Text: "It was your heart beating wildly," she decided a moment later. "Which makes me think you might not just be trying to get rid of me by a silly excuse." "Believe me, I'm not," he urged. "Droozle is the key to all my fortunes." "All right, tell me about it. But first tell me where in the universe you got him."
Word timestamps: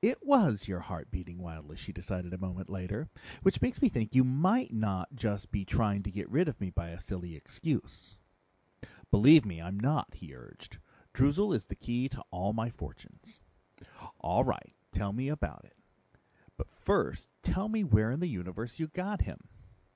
"It 0.00 0.24
was 0.24 0.68
your 0.68 0.78
heart 0.78 1.10
beating 1.10 1.38
wildly," 1.38 1.76
she 1.76 1.92
decided 1.92 2.32
a 2.32 2.38
moment 2.38 2.70
later. 2.70 3.08
"Which 3.42 3.60
makes 3.60 3.82
me 3.82 3.88
think 3.88 4.14
you 4.14 4.22
might 4.22 4.72
not 4.72 5.16
just 5.16 5.50
be 5.50 5.64
trying 5.64 6.04
to 6.04 6.10
get 6.12 6.30
rid 6.30 6.46
of 6.46 6.60
me 6.60 6.70
by 6.70 6.90
a 6.90 7.00
silly 7.00 7.34
excuse." 7.34 8.14
"Believe 9.10 9.44
me, 9.44 9.60
I'm 9.60 9.76
not," 9.80 10.14
he 10.14 10.36
urged. 10.36 10.78
"Droozle 11.12 11.52
is 11.52 11.66
the 11.66 11.74
key 11.74 12.08
to 12.10 12.22
all 12.30 12.52
my 12.52 12.70
fortunes." 12.70 13.42
"All 14.20 14.44
right, 14.44 14.76
tell 14.92 15.12
me 15.12 15.26
about 15.26 15.64
it. 15.64 15.76
But 16.56 16.70
first 16.70 17.28
tell 17.42 17.68
me 17.68 17.82
where 17.82 18.12
in 18.12 18.20
the 18.20 18.28
universe 18.28 18.78
you 18.78 18.86
got 18.86 19.22
him." 19.22 19.48